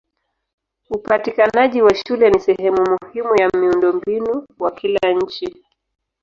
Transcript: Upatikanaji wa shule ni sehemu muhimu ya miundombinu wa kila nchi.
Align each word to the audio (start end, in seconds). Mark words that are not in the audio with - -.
Upatikanaji 0.89 1.81
wa 1.81 1.95
shule 1.95 2.29
ni 2.29 2.39
sehemu 2.39 2.97
muhimu 3.03 3.35
ya 3.41 3.49
miundombinu 3.55 4.47
wa 4.59 4.71
kila 4.71 5.11
nchi. 5.21 5.55